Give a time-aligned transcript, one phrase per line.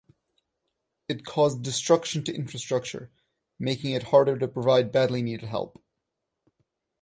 [1.07, 3.11] It caused destruction to infrastructure
[3.59, 5.77] making it harder to provide badly needed help.